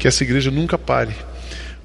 [0.00, 1.14] que essa igreja nunca pare.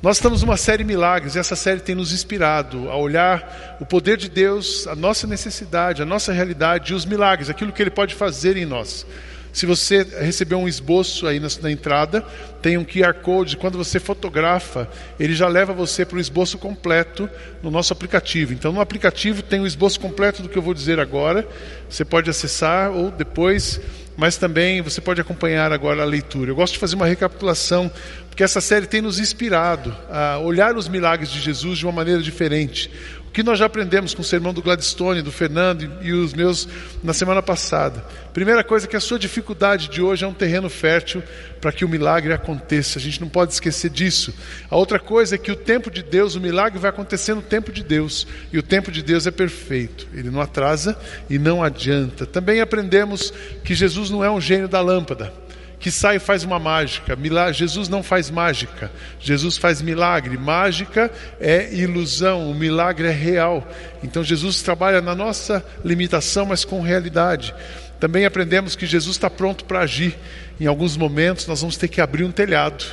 [0.01, 4.15] Nós estamos numa série Milagres e essa série tem nos inspirado a olhar o poder
[4.15, 8.15] de Deus, a nossa necessidade, a nossa realidade e os milagres, aquilo que Ele pode
[8.15, 9.05] fazer em nós.
[9.51, 12.21] Se você recebeu um esboço aí na, na, entrada,
[12.61, 13.55] tem um QR Code.
[13.55, 17.29] Quando você fotografa, ele já leva você para o esboço completo
[17.63, 18.51] no nosso aplicativo.
[18.51, 21.47] Então, no aplicativo tem o esboço completo do que eu vou dizer agora.
[21.89, 23.79] Você pode acessar ou depois,
[24.17, 26.51] mas também você pode acompanhar agora a leitura.
[26.51, 27.91] Eu gosto de fazer uma recapitulação,
[28.29, 32.21] porque essa série tem nos inspirado a olhar os milagres de Jesus de uma maneira
[32.21, 32.91] diferente
[33.35, 36.69] que nós já aprendemos com o sermão do Gladstone, do Fernando e os meus
[37.03, 38.01] na semana passada.
[38.33, 41.21] Primeira coisa é que a sua dificuldade de hoje é um terreno fértil
[41.59, 42.97] para que o milagre aconteça.
[42.97, 44.33] A gente não pode esquecer disso.
[44.69, 47.73] A outra coisa é que o tempo de Deus, o milagre vai acontecer no tempo
[47.73, 50.07] de Deus, e o tempo de Deus é perfeito.
[50.13, 50.97] Ele não atrasa
[51.29, 52.25] e não adianta.
[52.25, 53.33] Também aprendemos
[53.65, 55.44] que Jesus não é um gênio da lâmpada
[55.85, 57.15] que sai e faz uma mágica.
[57.53, 60.35] Jesus não faz mágica, Jesus faz milagre.
[60.35, 63.63] Mágica é ilusão, o milagre é real.
[64.01, 67.53] Então Jesus trabalha na nossa limitação, mas com realidade.
[67.99, 70.17] Também aprendemos que Jesus está pronto para agir.
[70.59, 72.83] Em alguns momentos nós vamos ter que abrir um telhado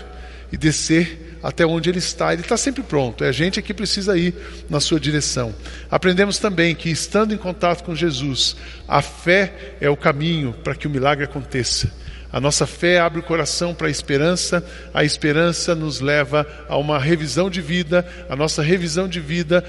[0.53, 2.35] e descer até onde ele está.
[2.35, 4.35] Ele está sempre pronto, é a gente que precisa ir
[4.69, 5.55] na sua direção.
[5.91, 8.55] Aprendemos também que, estando em contato com Jesus,
[8.87, 12.02] a fé é o caminho para que o milagre aconteça.
[12.33, 16.99] A nossa fé abre o coração para a esperança, a esperança nos leva a uma
[16.99, 19.63] revisão de vida, a nossa revisão de vida,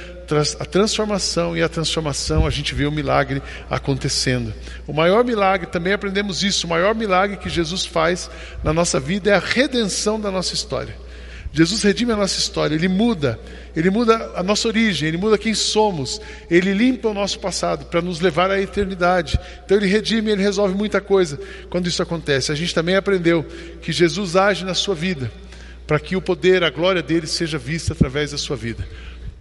[0.59, 4.53] a transformação, e a transformação a gente vê o milagre acontecendo.
[4.88, 8.31] O maior milagre, também aprendemos isso, o maior milagre que Jesus faz
[8.64, 10.95] na nossa vida é a redenção da nossa história.
[11.55, 13.39] Jesus redime a nossa história, Ele muda,
[13.75, 18.01] Ele muda a nossa origem, Ele muda quem somos, Ele limpa o nosso passado para
[18.01, 19.39] nos levar à eternidade.
[19.63, 22.51] Então Ele redime, Ele resolve muita coisa quando isso acontece.
[22.51, 23.45] A gente também aprendeu
[23.83, 25.31] que Jesus age na sua vida
[25.85, 28.87] para que o poder, a glória dele seja vista através da sua vida.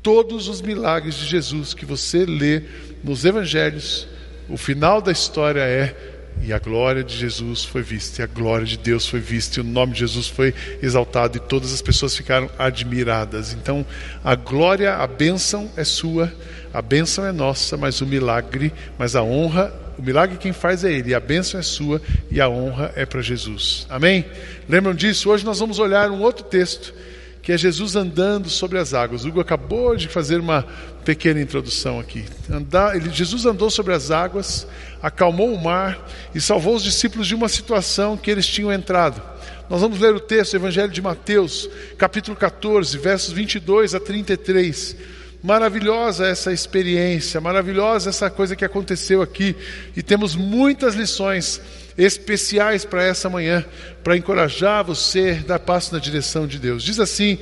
[0.03, 2.65] Todos os milagres de Jesus que você lê
[3.03, 4.07] nos evangelhos,
[4.51, 8.67] o final da história é e a glória de Jesus foi vista, e a glória
[8.67, 12.17] de Deus foi vista, e o nome de Jesus foi exaltado, e todas as pessoas
[12.17, 13.53] ficaram admiradas.
[13.53, 13.85] Então,
[14.25, 16.33] a glória, a bênção é sua,
[16.73, 20.93] a bênção é nossa, mas o milagre, mas a honra, o milagre quem faz é
[20.93, 22.01] Ele, e a bênção é sua,
[22.31, 23.87] e a honra é para Jesus.
[23.89, 24.25] Amém?
[24.69, 25.31] Lembram disso?
[25.31, 26.95] Hoje nós vamos olhar um outro texto
[27.43, 29.25] que é Jesus andando sobre as águas.
[29.25, 30.65] O Hugo acabou de fazer uma
[31.05, 32.25] pequena introdução aqui.
[32.49, 34.67] Andar, ele, Jesus andou sobre as águas,
[35.03, 39.21] acalmou o mar e salvou os discípulos de uma situação que eles tinham entrado.
[39.69, 44.97] Nós vamos ler o texto, Evangelho de Mateus, capítulo 14, versos 22 a 33.
[45.43, 49.57] Maravilhosa essa experiência, maravilhosa essa coisa que aconteceu aqui,
[49.97, 51.61] e temos muitas lições
[51.97, 53.65] especiais para essa manhã,
[54.03, 56.83] para encorajar você a dar passo na direção de Deus.
[56.83, 57.39] Diz assim,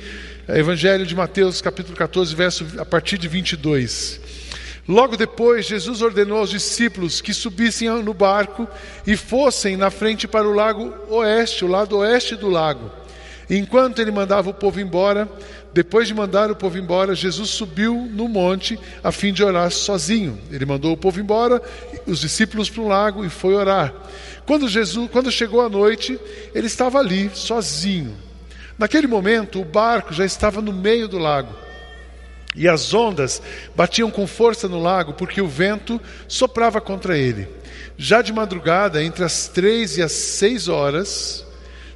[0.47, 4.19] Evangelho de Mateus, capítulo 14, verso a partir de 22.
[4.87, 8.67] Logo depois, Jesus ordenou aos discípulos que subissem no barco
[9.05, 12.91] e fossem na frente para o lago oeste, o lado oeste do lago.
[13.49, 15.29] Enquanto ele mandava o povo embora,
[15.73, 20.37] depois de mandar o povo embora, Jesus subiu no monte a fim de orar sozinho.
[20.51, 21.61] Ele mandou o povo embora,
[22.05, 23.93] os discípulos para um lago e foi orar.
[24.45, 26.19] Quando Jesus, quando chegou a noite,
[26.53, 28.17] ele estava ali sozinho.
[28.77, 31.55] Naquele momento, o barco já estava no meio do lago.
[32.53, 33.41] E as ondas
[33.73, 37.47] batiam com força no lago, porque o vento soprava contra ele.
[37.97, 41.45] Já de madrugada, entre as três e as seis horas,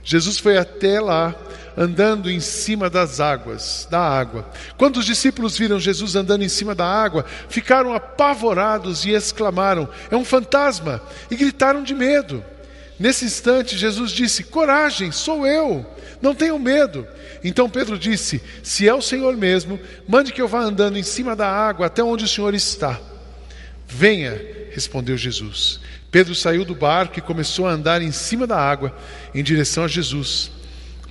[0.02, 1.35] Jesus foi até lá
[1.78, 4.50] andando em cima das águas, da água.
[4.78, 10.16] Quando os discípulos viram Jesus andando em cima da água, ficaram apavorados e exclamaram: É
[10.16, 11.02] um fantasma!
[11.30, 12.44] E gritaram de medo.
[13.00, 15.85] Nesse instante, Jesus disse: Coragem, sou eu,
[16.22, 17.06] não tenham medo.
[17.44, 21.35] Então Pedro disse: Se é o Senhor mesmo, mande que eu vá andando em cima
[21.35, 23.00] da água até onde o Senhor está.
[23.88, 24.41] Venha,
[24.72, 25.80] respondeu Jesus.
[26.09, 28.96] Pedro saiu do barco e começou a andar em cima da água,
[29.34, 30.50] em direção a Jesus.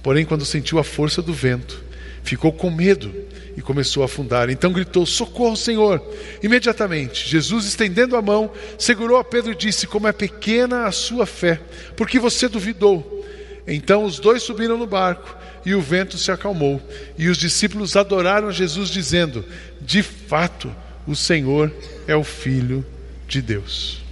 [0.04, 1.82] Porém, quando sentiu a força do vento,
[2.22, 3.10] ficou com medo
[3.56, 4.50] e começou a afundar.
[4.50, 6.00] Então gritou: Socorro, Senhor!
[6.42, 11.24] Imediatamente, Jesus, estendendo a mão, segurou a Pedro e disse: Como é pequena a sua
[11.24, 11.58] fé,
[11.96, 13.24] porque você duvidou.
[13.66, 15.34] Então os dois subiram no barco
[15.64, 16.82] e o vento se acalmou.
[17.16, 19.42] E os discípulos adoraram Jesus, dizendo:
[19.80, 20.70] De fato,
[21.06, 21.72] o Senhor
[22.06, 22.84] é o Filho
[23.26, 24.02] de Deus.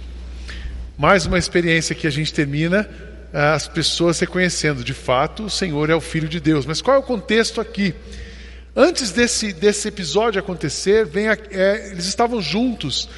[0.97, 2.89] Mais uma experiência que a gente termina
[3.33, 6.67] as pessoas reconhecendo, de fato, o Senhor é o Filho de Deus.
[6.67, 7.95] Mas qual é o contexto aqui?
[8.75, 13.09] Antes desse, desse episódio acontecer, vem a, é, eles estavam juntos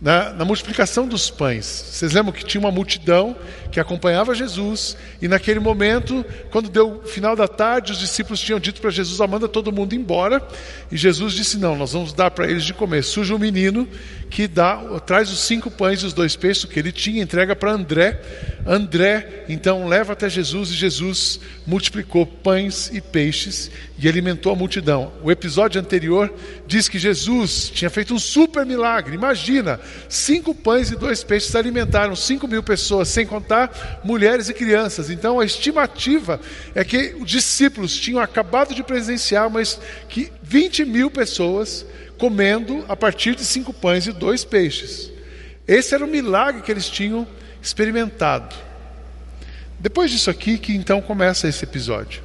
[0.00, 1.66] na, na, multiplicação dos pães.
[1.66, 3.36] Vocês lembram que tinha uma multidão
[3.70, 8.58] que acompanhava Jesus, e naquele momento, quando deu o final da tarde, os discípulos tinham
[8.58, 10.46] dito para Jesus: manda todo mundo embora.
[10.90, 13.02] E Jesus disse: Não, nós vamos dar para eles de comer.
[13.02, 13.86] Surge um menino
[14.30, 17.72] que dá, traz os cinco pães e os dois peixes que ele tinha, entrega para
[17.72, 18.20] André.
[18.64, 25.12] André então leva até Jesus e Jesus multiplicou pães e peixes e alimentou a multidão.
[25.22, 26.32] O episódio anterior
[26.64, 29.16] diz que Jesus tinha feito um super milagre.
[29.16, 35.10] Imagina, cinco pães e dois peixes alimentaram cinco mil pessoas, sem contar mulheres e crianças.
[35.10, 36.40] Então a estimativa
[36.72, 41.84] é que os discípulos tinham acabado de presenciar, mas que 20 mil pessoas
[42.20, 45.10] comendo a partir de cinco pães e dois peixes.
[45.66, 47.26] Esse era o milagre que eles tinham
[47.62, 48.54] experimentado.
[49.78, 52.22] Depois disso aqui que então começa esse episódio.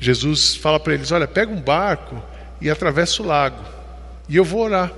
[0.00, 2.20] Jesus fala para eles: "Olha, pega um barco
[2.60, 3.64] e atravessa o lago,
[4.28, 4.92] e eu vou orar".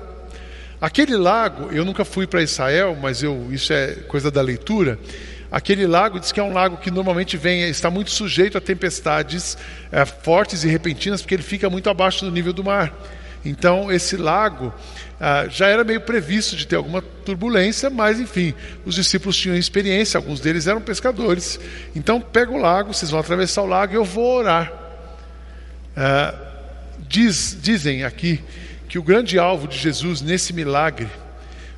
[0.80, 4.98] Aquele lago, eu nunca fui para Israel, mas eu isso é coisa da leitura.
[5.52, 9.56] Aquele lago diz que é um lago que normalmente vem, está muito sujeito a tempestades
[9.92, 12.92] é, fortes e repentinas, porque ele fica muito abaixo do nível do mar.
[13.44, 14.72] Então, esse lago
[15.20, 18.54] ah, já era meio previsto de ter alguma turbulência, mas enfim,
[18.86, 21.60] os discípulos tinham experiência, alguns deles eram pescadores.
[21.94, 24.72] Então, pega o lago, vocês vão atravessar o lago e eu vou orar.
[25.96, 26.34] Ah,
[27.06, 28.40] diz, dizem aqui
[28.88, 31.08] que o grande alvo de Jesus nesse milagre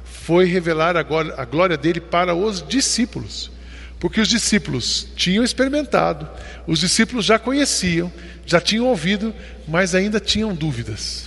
[0.05, 3.51] foi revelar agora a glória dele para os discípulos.
[3.99, 6.29] Porque os discípulos tinham experimentado,
[6.67, 8.13] os discípulos já conheciam,
[8.45, 9.35] já tinham ouvido,
[9.67, 11.26] mas ainda tinham dúvidas.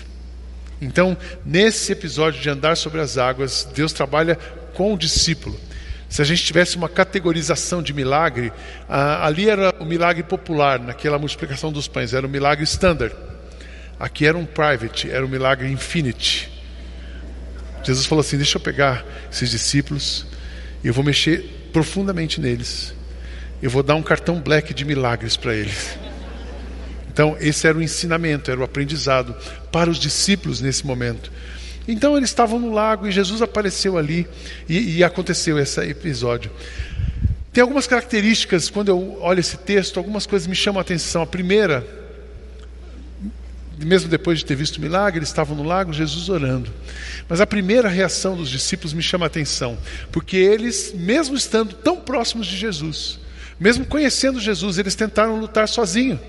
[0.81, 4.35] Então, nesse episódio de andar sobre as águas, Deus trabalha
[4.73, 5.59] com o discípulo.
[6.07, 8.51] Se a gente tivesse uma categorização de milagre,
[8.87, 13.15] ali era o milagre popular, naquela multiplicação dos pães, era o milagre standard.
[13.99, 16.49] Aqui era um private, era o milagre infinity.
[17.83, 20.25] Jesus falou assim: Deixa eu pegar esses discípulos,
[20.83, 22.93] eu vou mexer profundamente neles.
[23.61, 25.97] Eu vou dar um cartão black de milagres para eles.
[27.11, 29.35] Então, esse era o ensinamento, era o aprendizado
[29.71, 31.31] para os discípulos nesse momento.
[31.87, 34.27] Então, eles estavam no lago e Jesus apareceu ali
[34.67, 36.51] e, e aconteceu esse episódio.
[37.51, 41.23] Tem algumas características, quando eu olho esse texto, algumas coisas me chamam a atenção.
[41.23, 41.85] A primeira,
[43.83, 46.71] mesmo depois de ter visto o milagre, eles estavam no lago, Jesus orando.
[47.27, 49.77] Mas a primeira reação dos discípulos me chama a atenção,
[50.11, 53.19] porque eles, mesmo estando tão próximos de Jesus,
[53.59, 56.19] mesmo conhecendo Jesus, eles tentaram lutar sozinhos.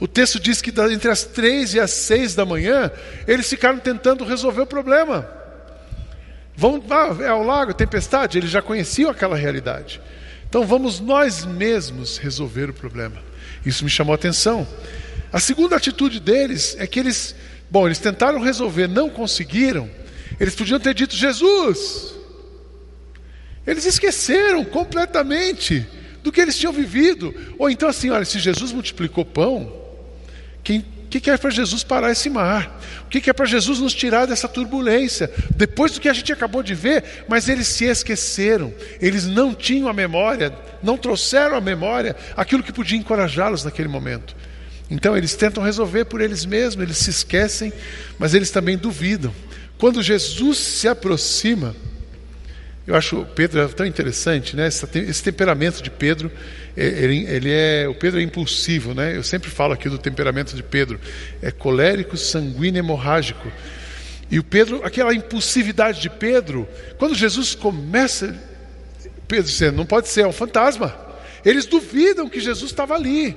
[0.00, 2.90] O texto diz que entre as três e as seis da manhã,
[3.26, 5.28] eles ficaram tentando resolver o problema.
[6.54, 10.00] Vão ah, é ao lago, tempestade, eles já conheciam aquela realidade.
[10.48, 13.22] Então vamos nós mesmos resolver o problema.
[13.66, 14.66] Isso me chamou a atenção.
[15.32, 17.34] A segunda atitude deles é que eles,
[17.70, 19.90] bom, eles tentaram resolver, não conseguiram.
[20.40, 22.14] Eles podiam ter dito Jesus.
[23.66, 25.86] Eles esqueceram completamente
[26.22, 27.34] do que eles tinham vivido.
[27.58, 29.87] Ou então assim, olha, se Jesus multiplicou pão,
[30.68, 32.78] quem, o que, é para Jesus parar esse mar?
[33.06, 35.32] O que, que é para Jesus nos tirar dessa turbulência?
[35.56, 39.88] Depois do que a gente acabou de ver, mas eles se esqueceram, eles não tinham
[39.88, 44.36] a memória, não trouxeram à memória aquilo que podia encorajá-los naquele momento.
[44.90, 47.72] Então eles tentam resolver por eles mesmos, eles se esquecem,
[48.18, 49.34] mas eles também duvidam.
[49.78, 51.74] Quando Jesus se aproxima,
[52.88, 54.66] eu acho Pedro tão interessante, né?
[54.66, 56.32] Esse, temperamento de Pedro,
[56.74, 59.14] é, ele, ele, é o Pedro é impulsivo, né?
[59.14, 60.98] Eu sempre falo aqui do temperamento de Pedro,
[61.42, 63.52] é colérico, sanguíneo, hemorrágico.
[64.30, 66.66] E o Pedro, aquela impulsividade de Pedro,
[66.96, 68.34] quando Jesus começa,
[69.28, 70.96] Pedro dizendo, não pode ser, é um fantasma.
[71.44, 73.36] Eles duvidam que Jesus estava ali.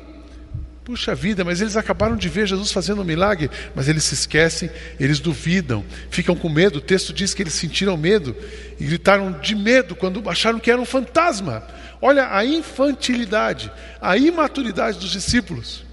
[0.92, 4.70] Puxa vida, mas eles acabaram de ver Jesus fazendo um milagre, mas eles se esquecem,
[5.00, 6.80] eles duvidam, ficam com medo.
[6.80, 8.36] O texto diz que eles sentiram medo
[8.78, 11.64] e gritaram de medo quando acharam que era um fantasma.
[12.02, 13.72] Olha a infantilidade,
[14.02, 15.86] a imaturidade dos discípulos.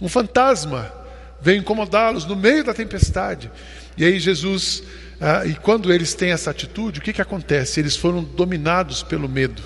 [0.00, 0.94] Um fantasma
[1.42, 3.50] veio incomodá-los no meio da tempestade.
[3.96, 4.84] E aí Jesus,
[5.20, 7.80] ah, e quando eles têm essa atitude, o que, que acontece?
[7.80, 9.60] Eles foram dominados pelo medo.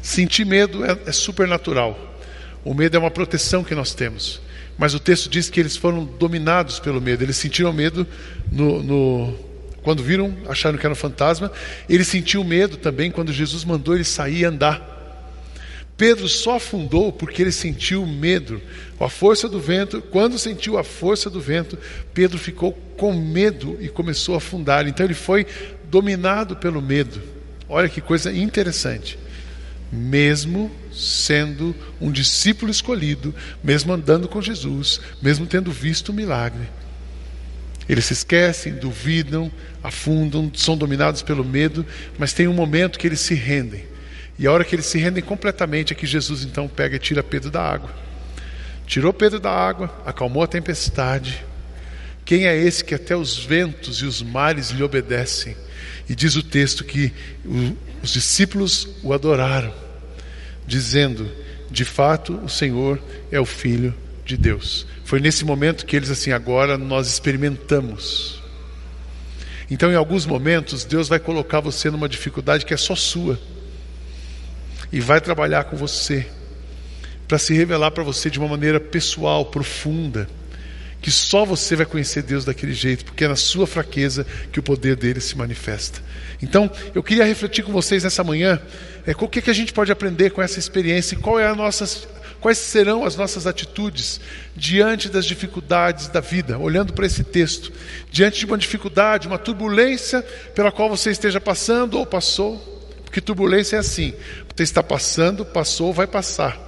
[0.00, 2.14] Sentir medo é, é supernatural.
[2.66, 4.40] O medo é uma proteção que nós temos.
[4.76, 7.22] Mas o texto diz que eles foram dominados pelo medo.
[7.22, 8.04] Eles sentiram medo
[8.50, 9.34] no, no,
[9.84, 11.52] quando viram, acharam que era um fantasma.
[11.88, 14.94] Eles sentiam medo também quando Jesus mandou ele sair e andar.
[15.96, 18.60] Pedro só afundou porque ele sentiu medo,
[18.98, 20.02] a força do vento.
[20.02, 21.78] Quando sentiu a força do vento,
[22.12, 24.88] Pedro ficou com medo e começou a afundar.
[24.88, 25.46] Então ele foi
[25.84, 27.22] dominado pelo medo.
[27.68, 29.16] Olha que coisa interessante
[29.90, 36.68] mesmo sendo um discípulo escolhido, mesmo andando com Jesus, mesmo tendo visto o milagre.
[37.88, 39.50] Eles se esquecem, duvidam,
[39.82, 41.86] afundam, são dominados pelo medo,
[42.18, 43.84] mas tem um momento que eles se rendem.
[44.38, 47.22] E a hora que eles se rendem completamente é que Jesus então pega e tira
[47.22, 47.94] Pedro da água.
[48.86, 51.44] Tirou Pedro da água, acalmou a tempestade.
[52.24, 55.56] Quem é esse que até os ventos e os mares lhe obedecem?
[56.08, 57.12] E diz o texto que
[58.02, 59.72] os discípulos o adoraram,
[60.66, 61.30] dizendo:
[61.70, 63.94] De fato, o Senhor é o Filho
[64.24, 64.86] de Deus.
[65.04, 68.42] Foi nesse momento que eles assim, agora nós experimentamos.
[69.70, 73.38] Então, em alguns momentos, Deus vai colocar você numa dificuldade que é só sua
[74.92, 76.26] e vai trabalhar com você
[77.26, 80.28] para se revelar para você de uma maneira pessoal, profunda,
[81.06, 84.62] que só você vai conhecer Deus daquele jeito, porque é na sua fraqueza que o
[84.62, 86.02] poder dele se manifesta.
[86.42, 88.60] Então, eu queria refletir com vocês nessa manhã,
[89.06, 91.54] é, o que, que a gente pode aprender com essa experiência e qual é a
[91.54, 91.86] nossa,
[92.40, 94.20] quais serão as nossas atitudes
[94.56, 97.72] diante das dificuldades da vida, olhando para esse texto,
[98.10, 100.22] diante de uma dificuldade, uma turbulência
[100.56, 102.58] pela qual você esteja passando ou passou.
[103.04, 104.12] Porque turbulência é assim:
[104.56, 106.58] você está passando, passou, vai passar.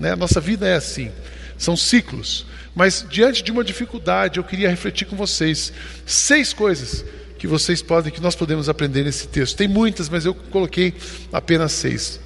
[0.00, 0.12] Né?
[0.12, 1.12] A nossa vida é assim,
[1.58, 2.46] são ciclos.
[2.74, 5.72] Mas diante de uma dificuldade, eu queria refletir com vocês
[6.04, 7.04] seis coisas
[7.38, 9.56] que vocês podem, que nós podemos aprender nesse texto.
[9.56, 10.94] Tem muitas, mas eu coloquei
[11.32, 12.18] apenas seis.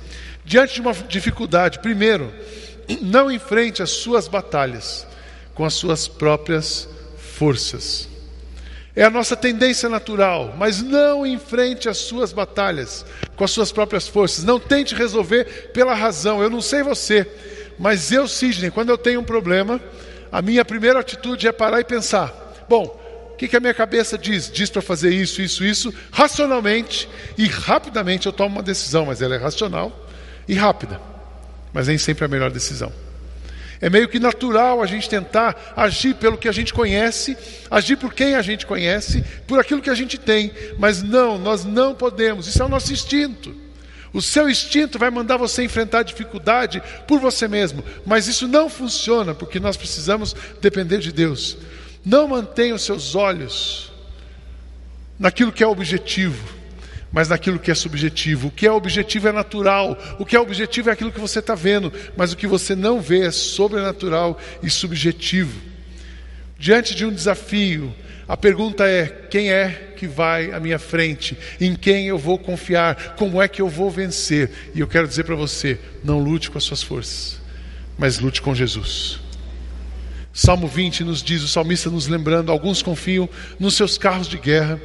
[0.44, 2.32] Diante de uma dificuldade, primeiro,
[3.02, 5.06] não enfrente as suas batalhas
[5.54, 6.88] com as suas próprias
[7.18, 8.08] forças.
[8.96, 13.04] É a nossa tendência natural, mas não enfrente as suas batalhas
[13.36, 14.44] com as suas próprias forças.
[14.44, 16.42] Não tente resolver pela razão.
[16.42, 17.26] Eu não sei você,
[17.78, 19.80] mas eu, Sidney, quando eu tenho um problema,
[20.30, 22.32] a minha primeira atitude é parar e pensar:
[22.68, 22.84] bom,
[23.32, 24.50] o que, que a minha cabeça diz?
[24.50, 29.34] Diz para fazer isso, isso, isso, racionalmente e rapidamente eu tomo uma decisão, mas ela
[29.34, 30.06] é racional
[30.46, 31.00] e rápida,
[31.72, 32.92] mas nem sempre é a melhor decisão.
[33.80, 37.36] É meio que natural a gente tentar agir pelo que a gente conhece,
[37.70, 41.64] agir por quem a gente conhece, por aquilo que a gente tem, mas não, nós
[41.64, 43.67] não podemos, isso é o nosso instinto.
[44.18, 49.32] O seu instinto vai mandar você enfrentar dificuldade por você mesmo, mas isso não funciona
[49.32, 51.56] porque nós precisamos depender de Deus.
[52.04, 53.92] Não mantenha os seus olhos
[55.16, 56.58] naquilo que é objetivo
[57.12, 58.48] mas naquilo que é subjetivo.
[58.48, 61.54] O que é objetivo é natural, o que é objetivo é aquilo que você está
[61.54, 65.58] vendo, mas o que você não vê é sobrenatural e subjetivo.
[66.58, 67.94] Diante de um desafio,
[68.28, 71.36] a pergunta é: quem é que vai à minha frente?
[71.58, 73.16] Em quem eu vou confiar?
[73.16, 74.50] Como é que eu vou vencer?
[74.74, 77.40] E eu quero dizer para você: não lute com as suas forças,
[77.96, 79.18] mas lute com Jesus.
[80.30, 84.78] Salmo 20 nos diz, o salmista nos lembrando: alguns confiam nos seus carros de guerra,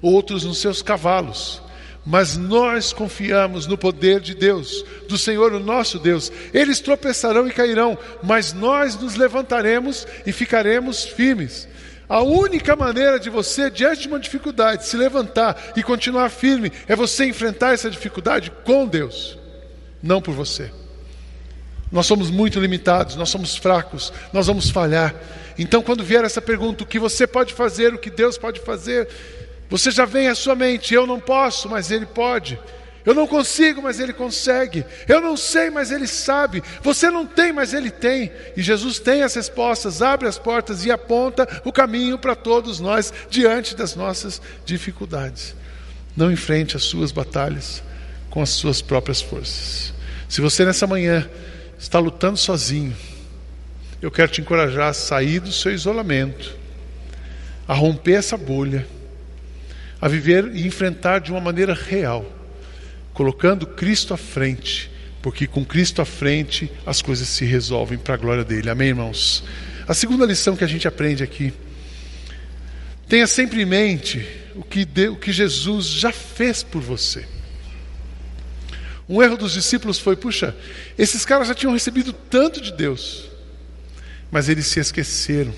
[0.00, 1.62] outros nos seus cavalos
[2.06, 6.30] mas nós confiamos no poder de Deus, do Senhor, o nosso Deus.
[6.54, 11.66] Eles tropeçarão e cairão, mas nós nos levantaremos e ficaremos firmes.
[12.08, 16.94] A única maneira de você, diante de uma dificuldade, se levantar e continuar firme é
[16.94, 19.36] você enfrentar essa dificuldade com Deus,
[20.02, 20.70] não por você.
[21.90, 25.14] Nós somos muito limitados, nós somos fracos, nós vamos falhar.
[25.58, 29.08] Então, quando vier essa pergunta, o que você pode fazer, o que Deus pode fazer,
[29.68, 32.58] você já vem à sua mente: eu não posso, mas Ele pode.
[33.06, 34.84] Eu não consigo, mas Ele consegue.
[35.06, 36.62] Eu não sei, mas Ele sabe.
[36.82, 38.32] Você não tem, mas Ele tem.
[38.56, 43.12] E Jesus tem as respostas, abre as portas e aponta o caminho para todos nós
[43.30, 45.54] diante das nossas dificuldades.
[46.16, 47.82] Não enfrente as suas batalhas
[48.28, 49.94] com as suas próprias forças.
[50.28, 51.30] Se você nessa manhã
[51.78, 52.94] está lutando sozinho,
[54.02, 56.56] eu quero te encorajar a sair do seu isolamento,
[57.68, 58.86] a romper essa bolha
[60.00, 62.24] a viver e enfrentar de uma maneira real,
[63.16, 64.90] colocando Cristo à frente,
[65.22, 68.68] porque com Cristo à frente as coisas se resolvem para a glória dele.
[68.68, 69.42] Amém, irmãos?
[69.88, 71.50] A segunda lição que a gente aprende aqui,
[73.08, 74.22] tenha sempre em mente
[74.54, 77.24] o que, de, o que Jesus já fez por você.
[79.08, 80.54] Um erro dos discípulos foi: puxa,
[80.98, 83.30] esses caras já tinham recebido tanto de Deus,
[84.30, 85.54] mas eles se esqueceram.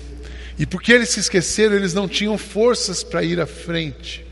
[0.57, 4.28] E porque eles se esqueceram, eles não tinham forças para ir à frente.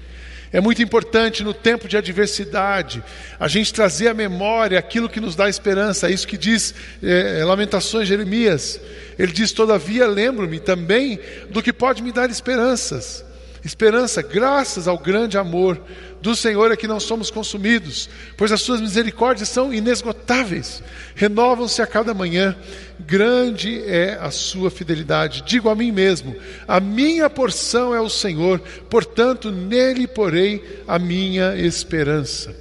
[0.52, 3.04] É muito importante no tempo de adversidade
[3.40, 6.08] a gente trazer à memória aquilo que nos dá esperança.
[6.08, 6.74] É isso que diz
[7.04, 8.80] é, Lamentações Jeremias.
[9.20, 13.27] Ele diz: Todavia lembro-me também do que pode me dar esperanças.
[13.68, 15.78] Esperança, graças ao grande amor
[16.22, 20.82] do Senhor é que não somos consumidos, pois as suas misericórdias são inesgotáveis,
[21.14, 22.56] renovam-se a cada manhã,
[22.98, 25.44] grande é a sua fidelidade.
[25.46, 26.34] Digo a mim mesmo:
[26.66, 32.56] a minha porção é o Senhor, portanto, nele porei a minha esperança.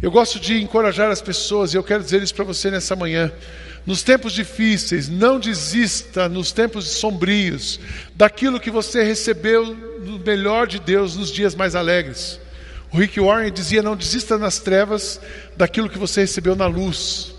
[0.00, 3.30] Eu gosto de encorajar as pessoas, e eu quero dizer isso para você nessa manhã.
[3.84, 7.80] Nos tempos difíceis, não desista nos tempos sombrios
[8.14, 12.38] daquilo que você recebeu no melhor de Deus nos dias mais alegres.
[12.92, 15.20] O Rick Warren dizia: não desista nas trevas
[15.56, 17.34] daquilo que você recebeu na luz.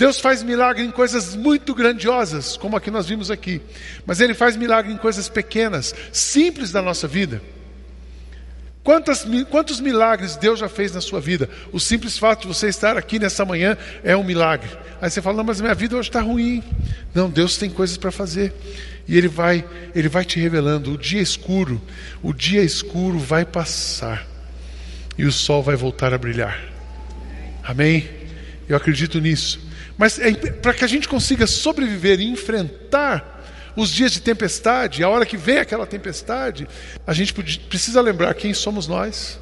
[0.00, 3.60] Deus faz milagre em coisas muito grandiosas, como a que nós vimos aqui.
[4.06, 7.42] Mas Ele faz milagre em coisas pequenas, simples da nossa vida.
[8.82, 11.50] Quantas, quantos milagres Deus já fez na sua vida?
[11.70, 14.70] O simples fato de você estar aqui nessa manhã é um milagre.
[15.02, 16.64] Aí você fala, não, mas minha vida hoje está ruim.
[17.14, 18.54] Não, Deus tem coisas para fazer.
[19.06, 19.62] E Ele vai,
[19.94, 20.94] Ele vai te revelando.
[20.94, 21.78] O dia escuro,
[22.22, 24.26] o dia escuro vai passar.
[25.18, 26.58] E o sol vai voltar a brilhar.
[27.62, 28.08] Amém?
[28.66, 29.68] Eu acredito nisso.
[30.00, 33.44] Mas é, para que a gente consiga sobreviver e enfrentar
[33.76, 36.66] os dias de tempestade, a hora que vem aquela tempestade,
[37.06, 39.38] a gente precisa lembrar quem somos nós.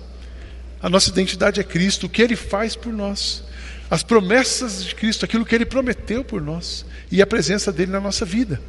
[0.82, 3.44] A nossa identidade é Cristo, o que Ele faz por nós,
[3.88, 8.00] as promessas de Cristo, aquilo que Ele prometeu por nós e a presença dele na
[8.00, 8.60] nossa vida.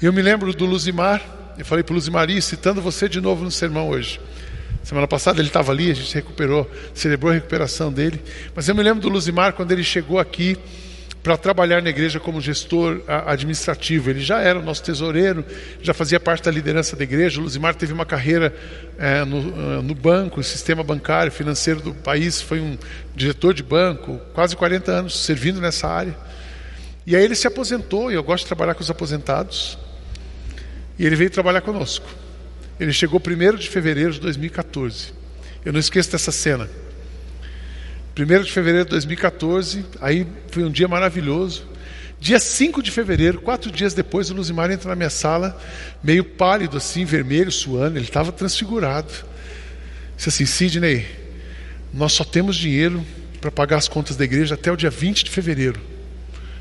[0.00, 1.22] Eu me lembro do Luzimar,
[1.58, 4.18] eu falei para o Luzimar, citando você de novo no sermão hoje.
[4.82, 8.20] Semana passada ele estava ali, a gente recuperou, celebrou a recuperação dele.
[8.54, 10.56] Mas eu me lembro do Luzimar quando ele chegou aqui
[11.22, 14.10] para trabalhar na igreja como gestor administrativo.
[14.10, 15.44] Ele já era o nosso tesoureiro,
[15.82, 17.40] já fazia parte da liderança da igreja.
[17.40, 18.54] O Luzimar teve uma carreira
[18.98, 22.76] é, no, é, no, banco, no sistema bancário, financeiro do país, foi um
[23.14, 26.16] diretor de banco, quase 40 anos servindo nessa área.
[27.06, 29.78] E aí ele se aposentou, e eu gosto de trabalhar com os aposentados,
[30.98, 32.08] e ele veio trabalhar conosco.
[32.80, 35.12] Ele chegou 1 de fevereiro de 2014.
[35.62, 36.66] Eu não esqueço dessa cena.
[38.18, 41.68] 1 de fevereiro de 2014, aí foi um dia maravilhoso.
[42.18, 45.60] Dia 5 de fevereiro, quatro dias depois, o Luzimar entra na minha sala,
[46.02, 49.12] meio pálido assim, vermelho, suando, ele estava transfigurado.
[50.16, 51.06] Disse assim, Sidney,
[51.92, 53.04] nós só temos dinheiro
[53.42, 55.80] para pagar as contas da igreja até o dia 20 de fevereiro.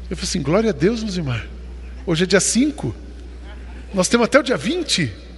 [0.10, 1.46] Eu falei assim, glória a Deus, Luzimar.
[2.06, 2.94] Hoje é dia 5.
[3.94, 5.29] Nós temos até o dia 20.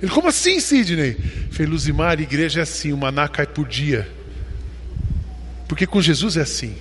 [0.00, 1.16] Ele, como assim, Sidney?
[1.50, 4.08] Falei, Luzimar, a igreja é assim, o maná cai por dia.
[5.66, 6.76] Porque com Jesus é assim.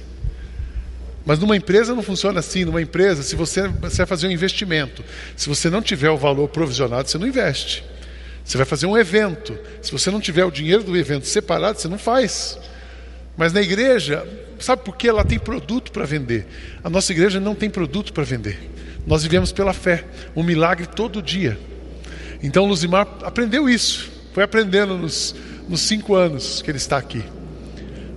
[1.25, 2.63] Mas numa empresa não funciona assim.
[2.63, 5.03] Numa empresa, se você, você vai fazer um investimento,
[5.35, 7.83] se você não tiver o valor provisionado, você não investe.
[8.45, 9.59] Você vai fazer um evento.
[9.81, 12.57] Se você não tiver o dinheiro do evento separado, você não faz.
[13.35, 14.25] Mas na igreja,
[14.57, 15.09] sabe por quê?
[15.09, 16.47] Ela tem produto para vender.
[16.81, 18.57] A nossa igreja não tem produto para vender.
[19.05, 21.59] Nós vivemos pela fé, um milagre todo dia.
[22.41, 25.35] Então Luzimar aprendeu isso, foi aprendendo nos,
[25.67, 27.23] nos cinco anos que ele está aqui.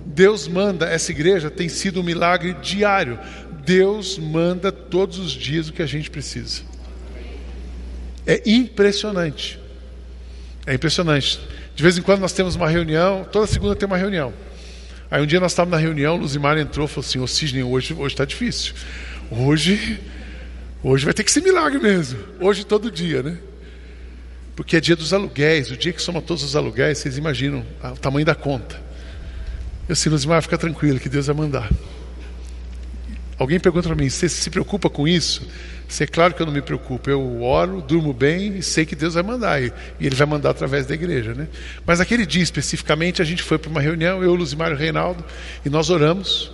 [0.05, 3.17] Deus manda, essa igreja tem sido um milagre diário.
[3.65, 6.61] Deus manda todos os dias o que a gente precisa.
[8.25, 9.59] É impressionante.
[10.65, 11.39] É impressionante.
[11.75, 14.33] De vez em quando nós temos uma reunião, toda segunda tem uma reunião.
[15.09, 17.95] Aí um dia nós estávamos na reunião, Luzimar entrou e falou assim: Ô Cisne, hoje
[18.05, 18.73] está difícil.
[19.29, 19.99] Hoje,
[20.83, 22.19] hoje vai ter que ser milagre mesmo.
[22.39, 23.37] Hoje todo dia, né?
[24.55, 27.97] Porque é dia dos aluguéis, o dia que soma todos os aluguéis, vocês imaginam o
[27.97, 28.75] tamanho da conta.
[29.87, 31.69] Eu disse, Luzimar, fica tranquilo que Deus vai mandar.
[33.37, 35.47] Alguém pergunta para mim, você se preocupa com isso?
[35.87, 37.09] Você, claro que eu não me preocupo.
[37.09, 39.61] Eu oro, durmo bem e sei que Deus vai mandar.
[39.61, 41.33] E, Ele vai mandar através da igreja.
[41.33, 41.47] Né?
[41.85, 45.25] Mas aquele dia especificamente, a gente foi para uma reunião, eu, Luzimar e Reinaldo,
[45.65, 46.51] e nós oramos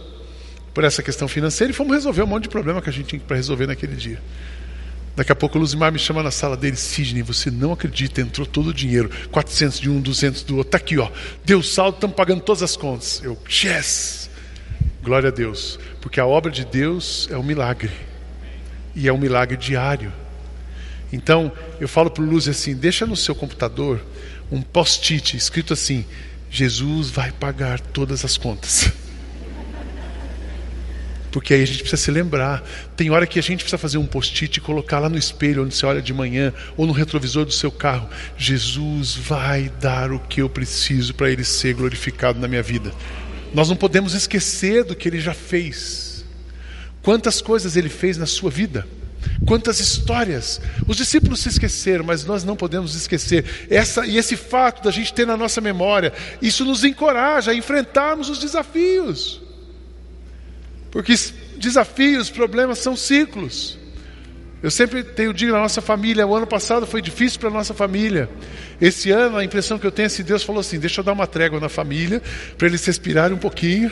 [0.73, 3.19] por essa questão financeira e fomos resolver um monte de problema que a gente tinha
[3.19, 4.19] para resolver naquele dia.
[5.17, 8.45] Daqui a pouco o Luzimar me chama na sala dele, Sidney, você não acredita, entrou
[8.45, 11.09] todo o dinheiro, 400 de um, 200 do outro, está aqui, ó,
[11.43, 13.19] deu saldo, estamos pagando todas as contas.
[13.23, 14.29] Eu, yes!
[15.01, 17.89] Glória a Deus, porque a obra de Deus é um milagre,
[18.93, 20.13] e é um milagre diário.
[21.11, 24.05] Então, eu falo para o Luz assim, deixa no seu computador
[24.51, 26.05] um post-it escrito assim,
[26.47, 28.91] Jesus vai pagar todas as contas.
[31.37, 32.63] Porque aí a gente precisa se lembrar.
[32.95, 35.75] Tem hora que a gente precisa fazer um post-it e colocar lá no espelho onde
[35.75, 38.09] você olha de manhã, ou no retrovisor do seu carro.
[38.35, 42.91] Jesus vai dar o que eu preciso para Ele ser glorificado na minha vida.
[43.53, 46.25] Nós não podemos esquecer do que Ele já fez.
[47.03, 48.87] Quantas coisas Ele fez na sua vida.
[49.45, 50.59] Quantas histórias.
[50.87, 53.45] Os discípulos se esqueceram, mas nós não podemos esquecer.
[53.69, 58.27] Essa, e esse fato da gente ter na nossa memória, isso nos encoraja a enfrentarmos
[58.27, 59.45] os desafios.
[60.97, 61.13] Porque
[61.59, 63.77] desafios, problemas são ciclos.
[64.63, 67.71] Eu sempre tenho dito na nossa família, o ano passado foi difícil para a nossa
[67.71, 68.27] família.
[68.81, 71.13] Esse ano a impressão que eu tenho é que Deus falou assim, deixa eu dar
[71.13, 72.19] uma trégua na família,
[72.57, 73.91] para eles respirarem um pouquinho,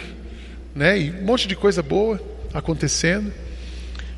[0.74, 1.00] né?
[1.00, 2.20] E um monte de coisa boa
[2.52, 3.32] acontecendo.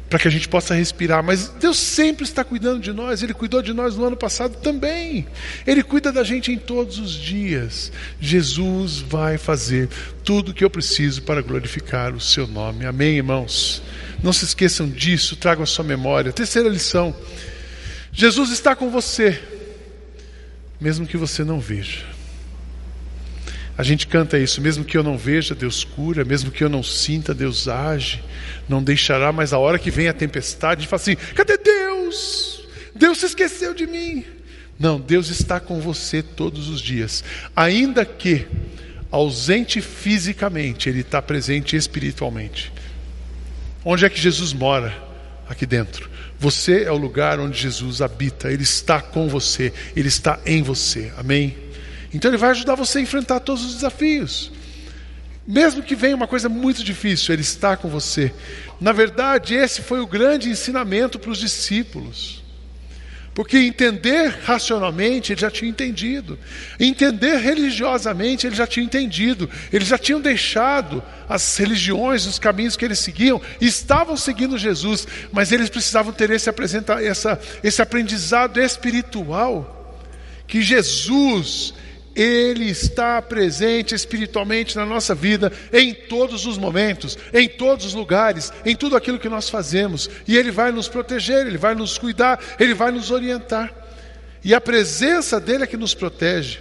[0.09, 1.23] Para que a gente possa respirar.
[1.23, 5.27] Mas Deus sempre está cuidando de nós, Ele cuidou de nós no ano passado também.
[5.65, 7.91] Ele cuida da gente em todos os dias.
[8.19, 9.89] Jesus vai fazer
[10.23, 12.85] tudo o que eu preciso para glorificar o Seu nome.
[12.85, 13.81] Amém, irmãos?
[14.23, 16.31] Não se esqueçam disso, tragam a sua memória.
[16.31, 17.15] Terceira lição:
[18.11, 19.39] Jesus está com você,
[20.79, 22.16] mesmo que você não veja.
[23.77, 26.81] A gente canta isso, mesmo que eu não veja, Deus cura, mesmo que eu não
[26.81, 28.23] sinta, Deus age,
[28.67, 32.67] não deixará, mas a hora que vem a tempestade, a gente fala assim: cadê Deus?
[32.95, 34.25] Deus se esqueceu de mim.
[34.79, 37.23] Não, Deus está com você todos os dias,
[37.55, 38.47] ainda que
[39.11, 42.73] ausente fisicamente, Ele está presente espiritualmente.
[43.85, 45.05] Onde é que Jesus mora?
[45.47, 46.09] Aqui dentro.
[46.39, 51.11] Você é o lugar onde Jesus habita, Ele está com você, Ele está em você.
[51.17, 51.66] Amém?
[52.13, 54.51] Então Ele vai ajudar você a enfrentar todos os desafios.
[55.47, 58.33] Mesmo que venha uma coisa muito difícil, Ele está com você.
[58.81, 62.43] Na verdade, esse foi o grande ensinamento para os discípulos.
[63.37, 66.39] Porque entender racionalmente, eles já tinham entendido.
[66.79, 69.47] Entender religiosamente, eles já tinham entendido.
[69.71, 75.07] Eles já tinham deixado as religiões, os caminhos que eles seguiam, estavam seguindo Jesus.
[75.31, 76.49] Mas eles precisavam ter esse,
[77.03, 79.95] essa, esse aprendizado espiritual.
[80.47, 81.75] Que Jesus
[82.17, 88.51] ele está presente espiritualmente na nossa vida, em todos os momentos, em todos os lugares,
[88.65, 90.09] em tudo aquilo que nós fazemos.
[90.27, 93.71] E Ele vai nos proteger, Ele vai nos cuidar, Ele vai nos orientar.
[94.43, 96.59] E a presença dele é que nos protege.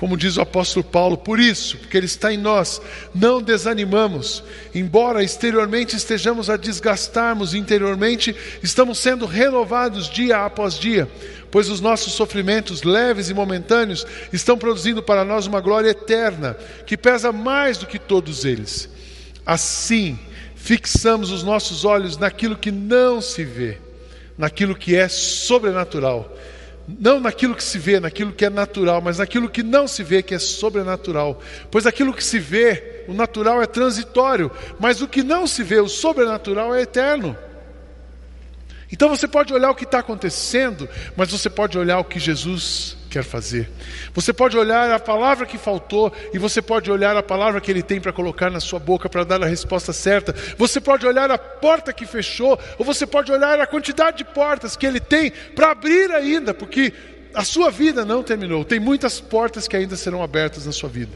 [0.00, 2.80] Como diz o apóstolo Paulo, por isso, porque Ele está em nós,
[3.14, 4.42] não desanimamos,
[4.74, 11.06] embora exteriormente estejamos a desgastarmos, interiormente estamos sendo renovados dia após dia,
[11.50, 16.96] pois os nossos sofrimentos leves e momentâneos estão produzindo para nós uma glória eterna, que
[16.96, 18.88] pesa mais do que todos eles.
[19.44, 20.18] Assim,
[20.54, 23.76] fixamos os nossos olhos naquilo que não se vê,
[24.38, 26.34] naquilo que é sobrenatural
[26.98, 30.22] não naquilo que se vê, naquilo que é natural, mas naquilo que não se vê,
[30.22, 31.40] que é sobrenatural.
[31.70, 35.80] Pois aquilo que se vê, o natural é transitório, mas o que não se vê,
[35.80, 37.36] o sobrenatural é eterno.
[38.92, 42.96] Então você pode olhar o que está acontecendo, mas você pode olhar o que Jesus
[43.10, 43.68] quer fazer.
[44.14, 47.82] Você pode olhar a palavra que faltou e você pode olhar a palavra que ele
[47.82, 50.32] tem para colocar na sua boca para dar a resposta certa.
[50.56, 54.76] Você pode olhar a porta que fechou, ou você pode olhar a quantidade de portas
[54.76, 56.92] que ele tem para abrir ainda, porque
[57.34, 58.64] a sua vida não terminou.
[58.64, 61.12] Tem muitas portas que ainda serão abertas na sua vida.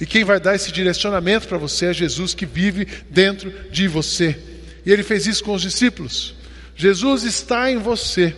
[0.00, 4.38] E quem vai dar esse direcionamento para você é Jesus que vive dentro de você.
[4.84, 6.34] E ele fez isso com os discípulos.
[6.76, 8.34] Jesus está em você.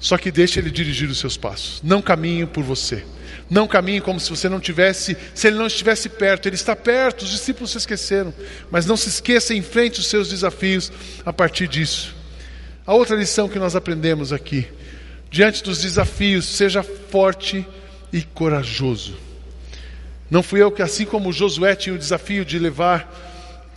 [0.00, 1.80] Só que deixe ele dirigir os seus passos.
[1.84, 3.04] Não caminhe por você.
[3.50, 6.48] Não caminhe como se você não tivesse, se ele não estivesse perto.
[6.48, 8.32] Ele está perto, os discípulos se esqueceram.
[8.70, 10.90] Mas não se esqueça, enfrente os seus desafios
[11.24, 12.16] a partir disso.
[12.86, 14.66] A outra lição que nós aprendemos aqui:
[15.30, 17.66] diante dos desafios, seja forte
[18.10, 19.16] e corajoso.
[20.30, 23.29] Não fui eu que, assim como Josué tinha o desafio de levar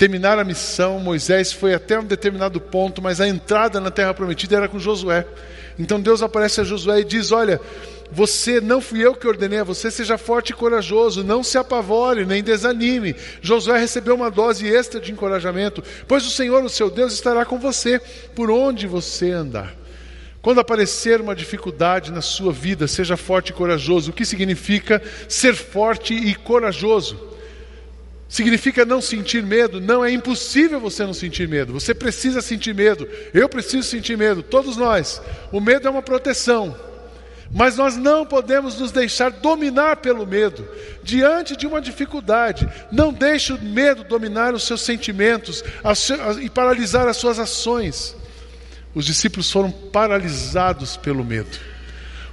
[0.04, 4.58] terminar a missão, Moisés foi até um determinado ponto, mas a entrada na terra prometida
[4.58, 5.26] era com Josué.
[5.80, 7.58] Então Deus aparece a Josué e diz: Olha,
[8.12, 12.26] você não fui eu que ordenei a você, seja forte e corajoso, não se apavore,
[12.26, 13.16] nem desanime.
[13.42, 17.58] Josué recebeu uma dose extra de encorajamento, pois o Senhor, o seu Deus, estará com
[17.58, 18.02] você
[18.36, 19.74] por onde você andar.
[20.42, 24.12] Quando aparecer uma dificuldade na sua vida, seja forte e corajoso.
[24.12, 27.33] O que significa ser forte e corajoso?
[28.34, 29.80] Significa não sentir medo?
[29.80, 31.72] Não, é impossível você não sentir medo.
[31.72, 33.08] Você precisa sentir medo.
[33.32, 35.22] Eu preciso sentir medo, todos nós.
[35.52, 36.76] O medo é uma proteção.
[37.52, 40.68] Mas nós não podemos nos deixar dominar pelo medo.
[41.04, 45.64] Diante de uma dificuldade, não deixe o medo dominar os seus sentimentos
[46.42, 48.16] e paralisar as suas ações.
[48.96, 51.56] Os discípulos foram paralisados pelo medo.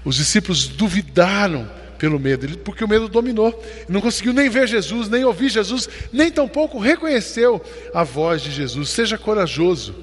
[0.03, 3.63] Os discípulos duvidaram pelo medo, porque o medo dominou.
[3.87, 8.89] Não conseguiu nem ver Jesus, nem ouvir Jesus, nem tampouco reconheceu a voz de Jesus.
[8.89, 9.95] Seja corajoso.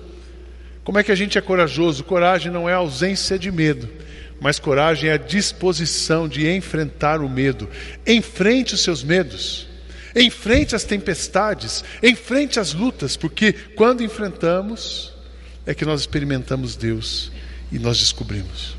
[0.84, 2.04] Como é que a gente é corajoso?
[2.04, 3.90] Coragem não é ausência de medo,
[4.40, 7.68] mas coragem é a disposição de enfrentar o medo.
[8.06, 9.68] Enfrente os seus medos.
[10.16, 15.14] Enfrente as tempestades, enfrente as lutas, porque quando enfrentamos
[15.66, 17.32] é que nós experimentamos Deus
[17.72, 18.77] e nós descobrimos.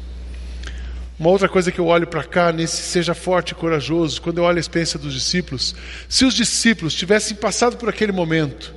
[1.19, 4.45] Uma outra coisa que eu olho para cá, nesse seja forte e corajoso, quando eu
[4.45, 5.75] olho a experiência dos discípulos,
[6.09, 8.73] se os discípulos tivessem passado por aquele momento,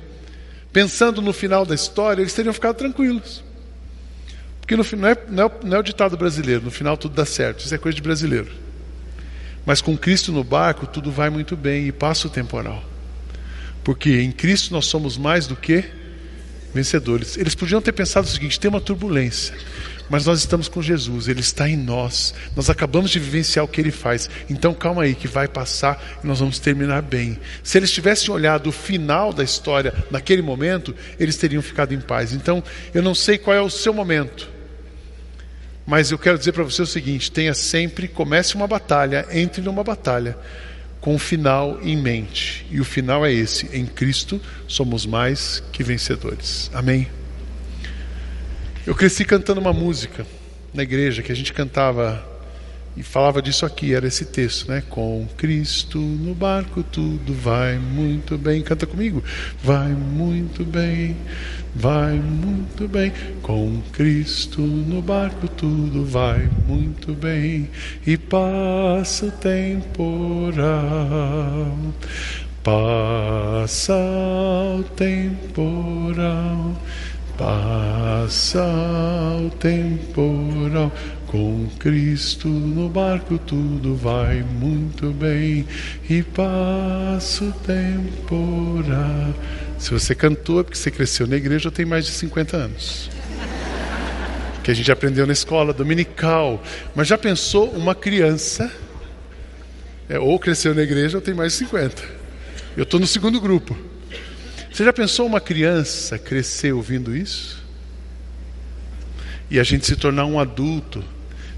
[0.72, 3.44] pensando no final da história, eles teriam ficado tranquilos.
[4.60, 7.24] Porque no, não, é, não, é, não é o ditado brasileiro, no final tudo dá
[7.24, 8.50] certo, isso é coisa de brasileiro.
[9.64, 12.82] Mas com Cristo no barco, tudo vai muito bem e passa o temporal.
[13.84, 15.84] Porque em Cristo nós somos mais do que
[16.74, 17.36] vencedores.
[17.36, 19.54] Eles podiam ter pensado o seguinte: tem uma turbulência,
[20.12, 22.34] mas nós estamos com Jesus, Ele está em nós.
[22.54, 24.28] Nós acabamos de vivenciar o que Ele faz.
[24.50, 27.38] Então calma aí, que vai passar e nós vamos terminar bem.
[27.62, 32.34] Se eles tivessem olhado o final da história naquele momento, eles teriam ficado em paz.
[32.34, 34.50] Então eu não sei qual é o seu momento.
[35.86, 39.82] Mas eu quero dizer para você o seguinte: tenha sempre, comece uma batalha, entre numa
[39.82, 40.36] batalha,
[41.00, 42.66] com o final em mente.
[42.70, 46.70] E o final é esse: em Cristo somos mais que vencedores.
[46.74, 47.21] Amém?
[48.84, 50.26] Eu cresci cantando uma música
[50.74, 52.20] na igreja que a gente cantava
[52.96, 54.82] e falava disso aqui, era esse texto, né?
[54.90, 58.60] Com Cristo no barco tudo vai muito bem.
[58.60, 59.22] Canta comigo.
[59.62, 61.16] Vai muito bem,
[61.72, 63.12] vai muito bem.
[63.40, 67.70] Com Cristo no barco tudo vai muito bem.
[68.04, 70.58] E passa o temporal.
[72.64, 76.76] Passa o temporal.
[77.36, 80.92] Passa o temporal,
[81.26, 85.66] com Cristo no barco tudo vai muito bem
[86.08, 89.34] e passa o temporal.
[89.78, 93.10] Se você cantou é porque você cresceu na igreja tem mais de 50 anos.
[94.62, 96.62] Que a gente aprendeu na escola dominical.
[96.94, 98.70] Mas já pensou uma criança,
[100.08, 102.02] é, ou cresceu na igreja ou tem mais de 50.
[102.76, 103.76] Eu estou no segundo grupo.
[104.72, 107.62] Você já pensou uma criança crescer ouvindo isso?
[109.50, 111.04] E a gente se tornar um adulto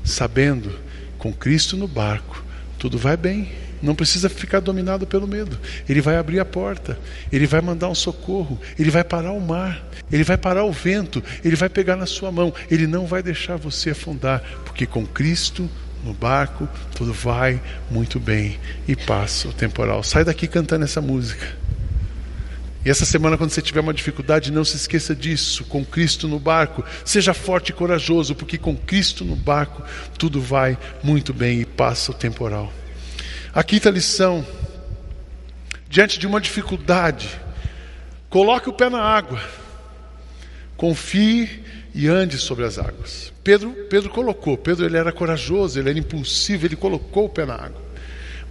[0.02, 0.76] sabendo,
[1.16, 2.44] com Cristo no barco,
[2.76, 3.52] tudo vai bem.
[3.80, 5.56] Não precisa ficar dominado pelo medo.
[5.88, 6.98] Ele vai abrir a porta,
[7.30, 11.22] ele vai mandar um socorro, ele vai parar o mar, ele vai parar o vento,
[11.44, 15.70] ele vai pegar na sua mão, ele não vai deixar você afundar, porque com Cristo
[16.02, 20.02] no barco tudo vai muito bem e passa o temporal.
[20.02, 21.63] Sai daqui cantando essa música.
[22.84, 25.64] E essa semana, quando você tiver uma dificuldade, não se esqueça disso.
[25.64, 29.82] Com Cristo no barco, seja forte e corajoso, porque com Cristo no barco
[30.18, 32.70] tudo vai muito bem e passa o temporal.
[33.54, 34.44] A quinta lição:
[35.88, 37.30] diante de uma dificuldade,
[38.28, 39.42] coloque o pé na água,
[40.76, 43.32] confie e ande sobre as águas.
[43.42, 44.58] Pedro, Pedro colocou.
[44.58, 47.80] Pedro ele era corajoso, ele era impulsivo, ele colocou o pé na água,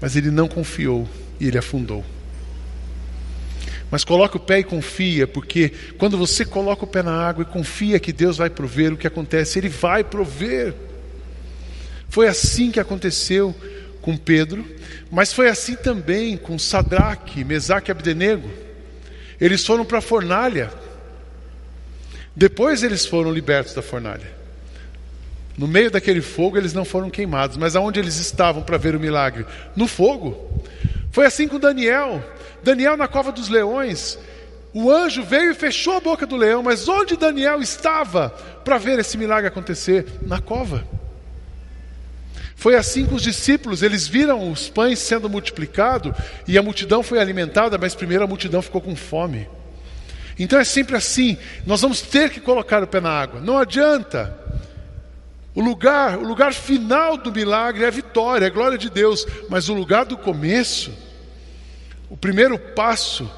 [0.02, 1.08] mas ele não confiou
[1.39, 2.04] e ele afundou.
[3.94, 7.46] Mas coloque o pé e confia, porque quando você coloca o pé na água e
[7.46, 9.60] confia que Deus vai prover, o que acontece?
[9.60, 10.74] Ele vai prover.
[12.10, 13.56] Foi assim que aconteceu
[14.02, 14.66] com Pedro,
[15.12, 18.50] mas foi assim também com Sadraque, Mesaque e Abdenego.
[19.40, 20.72] Eles foram para a fornalha.
[22.36, 24.32] Depois eles foram libertos da fornalha.
[25.56, 29.00] No meio daquele fogo eles não foram queimados, mas aonde eles estavam para ver o
[29.00, 29.46] milagre?
[29.76, 30.64] No fogo.
[31.12, 32.24] Foi assim com Daniel.
[32.63, 34.17] Daniel na cova dos leões,
[34.73, 38.30] o anjo veio e fechou a boca do leão, mas onde Daniel estava
[38.63, 40.06] para ver esse milagre acontecer?
[40.23, 40.84] Na cova.
[42.56, 46.13] Foi assim com os discípulos, eles viram os pães sendo multiplicados
[46.47, 49.47] e a multidão foi alimentada, mas primeiro a multidão ficou com fome.
[50.39, 54.36] Então é sempre assim, nós vamos ter que colocar o pé na água, não adianta.
[55.54, 59.28] O lugar, o lugar final do milagre é a vitória, é a glória de Deus,
[59.49, 60.91] mas o lugar do começo
[62.10, 63.30] o primeiro passo,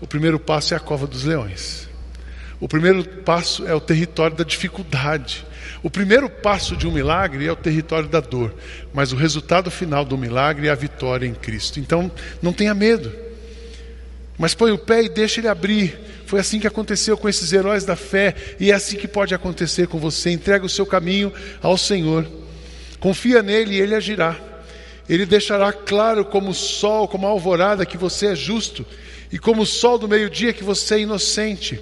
[0.00, 1.88] o primeiro passo é a cova dos leões.
[2.60, 5.44] O primeiro passo é o território da dificuldade.
[5.82, 8.54] O primeiro passo de um milagre é o território da dor,
[8.94, 11.80] mas o resultado final do milagre é a vitória em Cristo.
[11.80, 13.12] Então, não tenha medo.
[14.38, 15.98] Mas põe o pé e deixa ele abrir.
[16.24, 19.88] Foi assim que aconteceu com esses heróis da fé e é assim que pode acontecer
[19.88, 20.30] com você.
[20.30, 22.26] Entrega o seu caminho ao Senhor.
[22.98, 24.51] Confia nele e ele agirá.
[25.08, 28.86] Ele deixará claro como o sol, como a alvorada, que você é justo,
[29.30, 31.80] e como o sol do meio-dia, que você é inocente.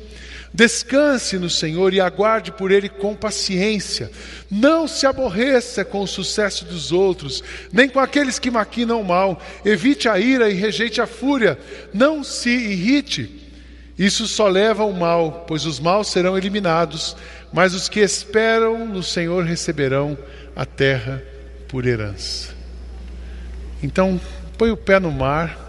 [0.52, 4.10] Descanse no Senhor e aguarde por Ele com paciência.
[4.50, 9.40] Não se aborreça com o sucesso dos outros, nem com aqueles que maquinam mal.
[9.64, 11.56] Evite a ira e rejeite a fúria.
[11.94, 13.48] Não se irrite.
[13.96, 17.14] Isso só leva ao mal, pois os maus serão eliminados,
[17.52, 20.18] mas os que esperam no Senhor receberão
[20.56, 21.22] a terra
[21.68, 22.59] por herança.
[23.82, 24.20] Então,
[24.58, 25.68] põe o pé no mar.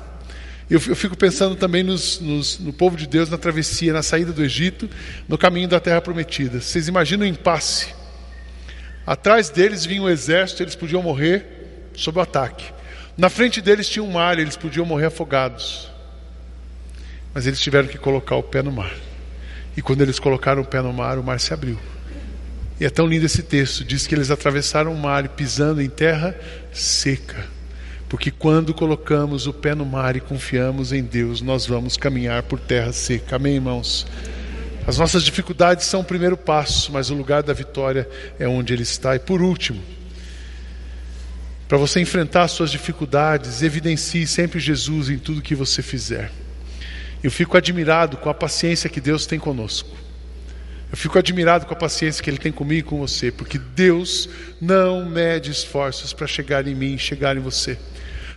[0.69, 4.43] Eu, fico pensando também nos, nos, no povo de Deus na travessia, na saída do
[4.43, 4.89] Egito,
[5.27, 6.61] no caminho da terra prometida.
[6.61, 7.93] Vocês imaginam o impasse?
[9.05, 12.71] Atrás deles vinha um exército, eles podiam morrer sob o ataque.
[13.17, 15.89] Na frente deles tinha um mar, eles podiam morrer afogados.
[17.33, 18.93] Mas eles tiveram que colocar o pé no mar.
[19.75, 21.77] E quando eles colocaram o pé no mar, o mar se abriu.
[22.79, 26.35] E é tão lindo esse texto: diz que eles atravessaram o mar pisando em terra
[26.71, 27.45] seca.
[28.11, 32.59] Porque quando colocamos o pé no mar e confiamos em Deus, nós vamos caminhar por
[32.59, 33.37] terra seca.
[33.37, 34.05] Amém, irmãos?
[34.85, 38.05] As nossas dificuldades são o primeiro passo, mas o lugar da vitória
[38.37, 39.15] é onde Ele está.
[39.15, 39.81] E por último,
[41.69, 46.33] para você enfrentar as suas dificuldades, evidencie sempre Jesus em tudo que você fizer.
[47.23, 49.95] Eu fico admirado com a paciência que Deus tem conosco.
[50.91, 54.27] Eu fico admirado com a paciência que Ele tem comigo e com você, porque Deus
[54.59, 57.77] não mede esforços para chegar em mim, chegar em você.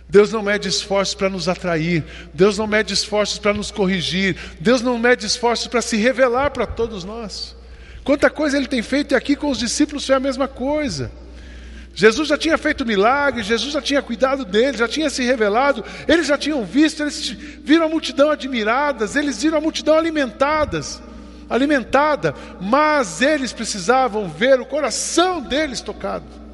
[0.07, 4.81] Deus não mede esforços para nos atrair, Deus não mede esforços para nos corrigir, Deus
[4.81, 7.55] não mede esforços para se revelar para todos nós.
[8.03, 11.11] Quanta coisa Ele tem feito e aqui com os discípulos foi a mesma coisa.
[11.95, 16.27] Jesus já tinha feito milagres, Jesus já tinha cuidado deles, já tinha se revelado, eles
[16.27, 17.29] já tinham visto, eles
[17.63, 21.01] viram a multidão admiradas, eles viram a multidão alimentadas,
[21.49, 26.44] alimentada, mas eles precisavam ver o coração deles tocado.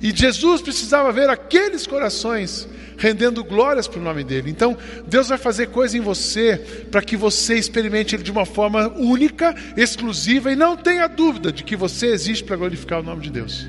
[0.00, 4.50] E Jesus precisava ver aqueles corações rendendo glórias para o nome dele.
[4.50, 6.56] Então, Deus vai fazer coisa em você
[6.90, 11.62] para que você experimente ele de uma forma única, exclusiva e não tenha dúvida de
[11.62, 13.66] que você existe para glorificar o nome de Deus.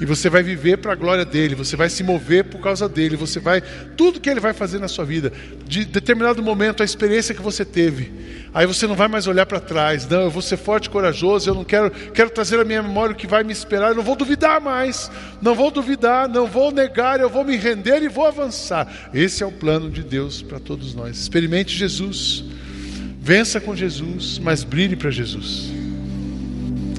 [0.00, 3.16] E você vai viver para a glória dele, você vai se mover por causa dele,
[3.16, 3.60] você vai.
[3.96, 5.32] Tudo que ele vai fazer na sua vida,
[5.66, 8.10] de determinado momento, a experiência que você teve,
[8.52, 11.48] aí você não vai mais olhar para trás, não, eu vou ser forte e corajoso,
[11.48, 14.02] eu não quero, quero trazer à minha memória o que vai me esperar, eu não
[14.02, 18.26] vou duvidar mais, não vou duvidar, não vou negar, eu vou me render e vou
[18.26, 19.10] avançar.
[19.14, 21.16] Esse é o plano de Deus para todos nós.
[21.16, 22.44] Experimente Jesus,
[23.20, 25.70] vença com Jesus, mas brilhe para Jesus.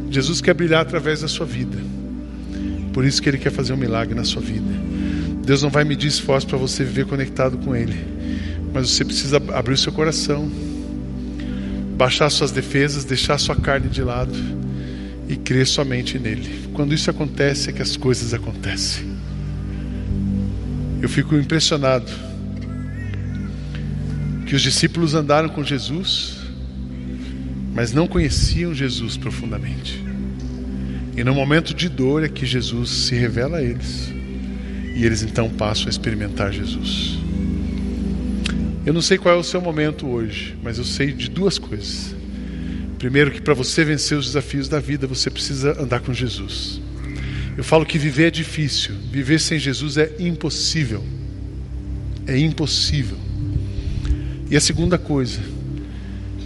[0.10, 1.78] Jesus quer brilhar através da sua vida.
[2.94, 4.72] Por isso que Ele quer fazer um milagre na sua vida.
[5.44, 7.98] Deus não vai medir esforço para você viver conectado com Ele,
[8.74, 10.50] mas você precisa abrir o seu coração,
[11.98, 14.34] baixar suas defesas, deixar sua carne de lado
[15.28, 16.70] e crer somente nele.
[16.74, 19.12] Quando isso acontece, é que as coisas acontecem.
[21.02, 22.10] Eu fico impressionado
[24.46, 26.38] que os discípulos andaram com Jesus,
[27.74, 30.13] mas não conheciam Jesus profundamente.
[31.16, 34.12] E no momento de dor é que Jesus se revela a eles.
[34.96, 37.20] E eles então passam a experimentar Jesus.
[38.86, 42.16] Eu não sei qual é o seu momento hoje, mas eu sei de duas coisas.
[42.98, 46.82] Primeiro, que para você vencer os desafios da vida, você precisa andar com Jesus.
[47.56, 51.04] Eu falo que viver é difícil, viver sem Jesus é impossível.
[52.26, 53.18] É impossível.
[54.50, 55.40] E a segunda coisa,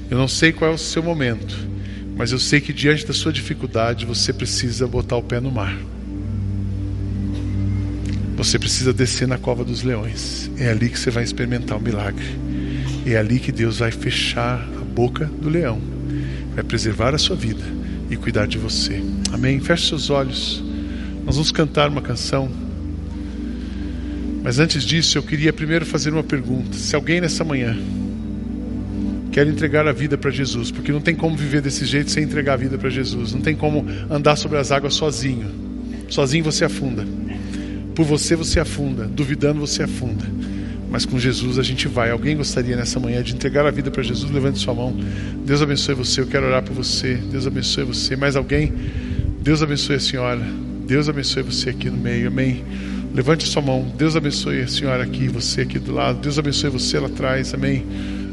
[0.09, 1.66] eu não sei qual é o seu momento,
[2.17, 5.77] mas eu sei que diante da sua dificuldade você precisa botar o pé no mar.
[8.35, 10.49] Você precisa descer na cova dos leões.
[10.57, 12.25] É ali que você vai experimentar o milagre.
[13.05, 15.79] É ali que Deus vai fechar a boca do leão,
[16.53, 17.63] vai preservar a sua vida
[18.09, 19.01] e cuidar de você.
[19.31, 19.59] Amém?
[19.59, 20.63] Feche seus olhos.
[21.23, 22.49] Nós vamos cantar uma canção.
[24.43, 26.77] Mas antes disso, eu queria primeiro fazer uma pergunta.
[26.77, 27.77] Se alguém nessa manhã
[29.31, 32.53] Quero entregar a vida para Jesus, porque não tem como viver desse jeito sem entregar
[32.53, 33.33] a vida para Jesus.
[33.33, 35.49] Não tem como andar sobre as águas sozinho.
[36.09, 37.05] Sozinho você afunda.
[37.93, 39.05] Por você você afunda.
[39.05, 40.25] Duvidando você afunda.
[40.89, 42.09] Mas com Jesus a gente vai.
[42.11, 44.31] Alguém gostaria nessa manhã de entregar a vida para Jesus?
[44.31, 44.95] Levante sua mão.
[45.45, 46.21] Deus abençoe você.
[46.21, 47.15] Eu quero orar por você.
[47.15, 48.15] Deus abençoe você.
[48.15, 48.73] Mais alguém?
[49.41, 50.41] Deus abençoe a senhora.
[50.85, 52.27] Deus abençoe você aqui no meio.
[52.27, 52.63] Amém.
[53.13, 53.85] Levante sua mão.
[53.97, 56.19] Deus abençoe a senhora aqui, você aqui do lado.
[56.19, 57.53] Deus abençoe você lá atrás.
[57.53, 57.83] Amém.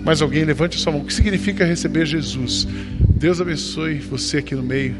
[0.04, 1.00] Mais alguém, levante sua mão.
[1.00, 2.68] O que significa receber Jesus?
[3.16, 4.94] Deus abençoe você aqui no meio.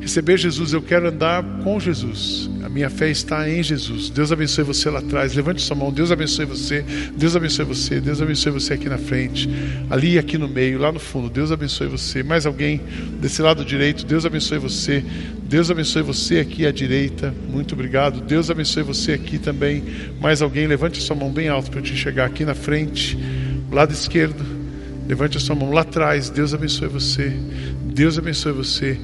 [0.00, 2.48] Receber Jesus, eu quero andar com Jesus.
[2.64, 4.08] A minha fé está em Jesus.
[4.08, 5.34] Deus abençoe você lá atrás.
[5.34, 5.92] Levante sua mão.
[5.92, 6.82] Deus abençoe você.
[7.14, 8.00] Deus abençoe você.
[8.00, 9.50] Deus abençoe você aqui na frente.
[9.90, 11.28] Ali e aqui no meio, lá no fundo.
[11.28, 12.22] Deus abençoe você.
[12.22, 12.80] Mais alguém
[13.20, 14.06] desse lado direito.
[14.06, 15.04] Deus abençoe você.
[15.42, 17.34] Deus abençoe você aqui à direita.
[17.50, 18.22] Muito obrigado.
[18.22, 19.84] Deus abençoe você aqui também.
[20.20, 23.18] Mais alguém, levante sua mão bem alto para eu te enxergar aqui na frente
[23.76, 24.44] lado esquerdo,
[25.06, 26.30] levante a sua mão lá atrás.
[26.30, 27.32] Deus abençoe você.
[27.84, 28.98] Deus abençoe você.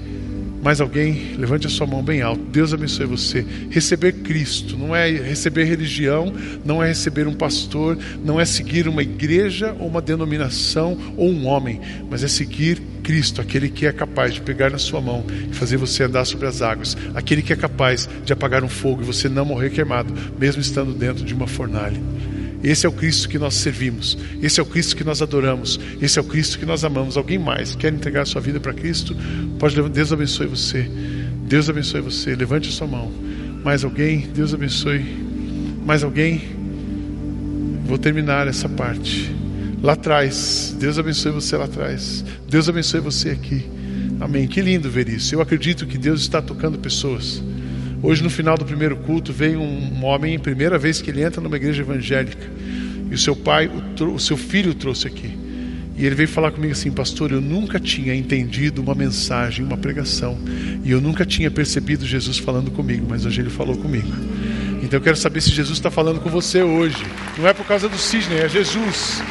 [0.64, 2.42] Mais alguém, levante a sua mão bem alto.
[2.42, 3.44] Deus abençoe você.
[3.68, 6.32] Receber Cristo não é receber religião,
[6.64, 11.46] não é receber um pastor, não é seguir uma igreja ou uma denominação ou um
[11.46, 15.54] homem, mas é seguir Cristo, aquele que é capaz de pegar na sua mão e
[15.54, 19.04] fazer você andar sobre as águas, aquele que é capaz de apagar um fogo e
[19.04, 22.00] você não morrer queimado, mesmo estando dentro de uma fornalha.
[22.64, 24.16] Esse é o Cristo que nós servimos.
[24.42, 25.78] Esse é o Cristo que nós adoramos.
[26.00, 27.18] Esse é o Cristo que nós amamos.
[27.18, 29.14] Alguém mais quer entregar a sua vida para Cristo?
[29.58, 29.90] Pode levar.
[29.90, 30.90] Deus abençoe você.
[31.46, 32.34] Deus abençoe você.
[32.34, 33.12] Levante a sua mão.
[33.62, 34.30] Mais alguém?
[34.34, 35.04] Deus abençoe.
[35.84, 36.40] Mais alguém?
[37.84, 39.30] Vou terminar essa parte.
[39.82, 40.74] Lá atrás.
[40.80, 42.24] Deus abençoe você lá atrás.
[42.48, 43.62] Deus abençoe você aqui.
[44.18, 44.46] Amém.
[44.46, 45.34] Que lindo ver isso.
[45.34, 47.42] Eu acredito que Deus está tocando pessoas.
[48.04, 51.56] Hoje, no final do primeiro culto, veio um homem, primeira vez que ele entra numa
[51.56, 52.46] igreja evangélica,
[53.10, 55.34] e o seu pai, o, o seu filho trouxe aqui.
[55.96, 60.36] E ele veio falar comigo assim, pastor, eu nunca tinha entendido uma mensagem, uma pregação,
[60.84, 64.12] e eu nunca tinha percebido Jesus falando comigo, mas hoje ele falou comigo.
[64.82, 67.02] Então eu quero saber se Jesus está falando com você hoje.
[67.38, 69.22] Não é por causa do cisne, é Jesus.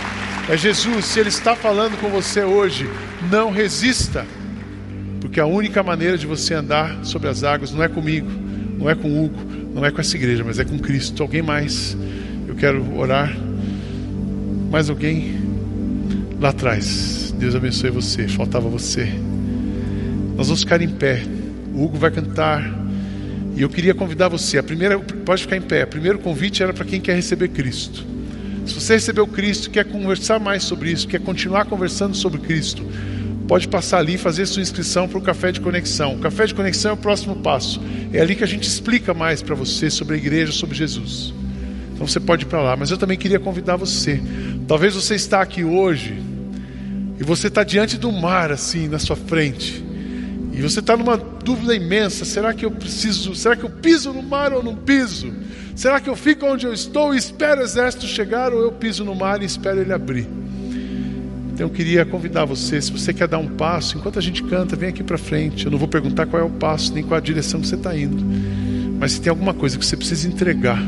[0.50, 1.06] É Jesus.
[1.06, 2.90] Se ele está falando com você hoje,
[3.30, 4.26] não resista,
[5.22, 8.42] porque a única maneira de você andar sobre as águas não é comigo,
[8.78, 9.36] não é com Hugo,
[9.74, 11.22] não é com essa igreja, mas é com Cristo.
[11.24, 11.98] Alguém mais?
[12.48, 13.36] Eu quero orar.
[14.70, 15.36] Mais alguém?
[16.40, 17.34] Lá atrás.
[17.38, 18.28] Deus abençoe você.
[18.28, 19.08] Faltava você.
[20.36, 21.24] Nós vamos ficar em pé.
[21.74, 22.64] O Hugo vai cantar.
[23.56, 24.58] E eu queria convidar você.
[24.58, 25.84] A primeira, pode ficar em pé.
[25.84, 28.14] O primeiro convite era para quem quer receber Cristo.
[28.66, 32.86] Se você recebeu Cristo, quer conversar mais sobre isso, quer continuar conversando sobre Cristo,
[33.48, 36.16] pode passar ali e fazer sua inscrição para o Café de Conexão.
[36.16, 37.82] O Café de Conexão é o próximo passo.
[38.12, 41.34] É ali que a gente explica mais para você sobre a igreja, sobre Jesus.
[41.94, 42.76] Então você pode ir para lá.
[42.76, 44.22] Mas eu também queria convidar você.
[44.68, 46.22] Talvez você está aqui hoje
[47.20, 49.84] e você está diante do mar assim na sua frente.
[50.54, 54.22] E você está numa dúvida imensa: será que eu preciso, será que eu piso no
[54.22, 55.34] mar ou não piso?
[55.76, 59.04] Será que eu fico onde eu estou e espero o exército chegar ou eu piso
[59.04, 60.28] no mar e espero ele abrir?
[61.54, 64.76] Então eu queria convidar você, se você quer dar um passo, enquanto a gente canta,
[64.76, 65.66] vem aqui para frente.
[65.66, 67.96] Eu não vou perguntar qual é o passo, nem qual a direção que você está
[67.96, 68.26] indo.
[69.00, 70.82] Mas se tem alguma coisa que você precisa entregar,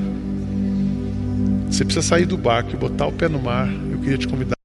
[1.70, 4.54] você precisa sair do barco e botar o pé no mar, eu queria te convidar.